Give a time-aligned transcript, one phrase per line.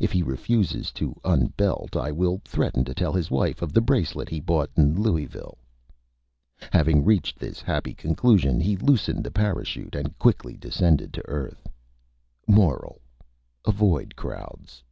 [0.00, 4.30] "If he refuses to Unbelt I will threaten to tell his Wife of the bracelet
[4.30, 5.58] he bought in Louisville."
[6.72, 11.66] Having reached this Happy Conclusion, he loosened the Parachute and quickly descended to the Earth.
[12.46, 13.02] MORAL:
[13.66, 14.82] _Avoid Crowds.